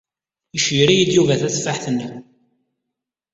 Iceyyer-iyi-d 0.57 1.11
Yuba 1.15 1.39
tateffaḥt-nni. 1.41 2.09